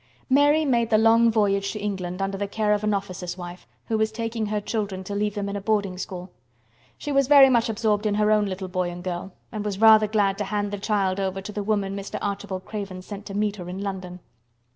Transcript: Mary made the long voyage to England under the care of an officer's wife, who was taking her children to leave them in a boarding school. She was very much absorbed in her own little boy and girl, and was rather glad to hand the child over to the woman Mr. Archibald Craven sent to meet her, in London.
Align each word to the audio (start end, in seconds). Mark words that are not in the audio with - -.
Mary 0.31 0.65
made 0.65 0.89
the 0.89 0.97
long 0.97 1.31
voyage 1.31 1.73
to 1.73 1.79
England 1.79 2.23
under 2.23 2.35
the 2.35 2.47
care 2.47 2.73
of 2.73 2.83
an 2.83 2.91
officer's 2.91 3.37
wife, 3.37 3.67
who 3.85 3.95
was 3.99 4.11
taking 4.11 4.47
her 4.47 4.59
children 4.59 5.03
to 5.03 5.13
leave 5.13 5.35
them 5.35 5.47
in 5.47 5.55
a 5.55 5.61
boarding 5.61 5.95
school. 5.95 6.31
She 6.97 7.11
was 7.11 7.27
very 7.27 7.51
much 7.51 7.69
absorbed 7.69 8.07
in 8.07 8.15
her 8.15 8.31
own 8.31 8.47
little 8.47 8.67
boy 8.67 8.89
and 8.89 9.03
girl, 9.03 9.31
and 9.51 9.63
was 9.63 9.79
rather 9.79 10.07
glad 10.07 10.39
to 10.39 10.45
hand 10.45 10.71
the 10.71 10.79
child 10.79 11.19
over 11.19 11.39
to 11.39 11.51
the 11.51 11.61
woman 11.61 11.95
Mr. 11.95 12.17
Archibald 12.19 12.65
Craven 12.65 13.03
sent 13.03 13.27
to 13.27 13.35
meet 13.37 13.57
her, 13.57 13.69
in 13.69 13.79
London. 13.83 14.21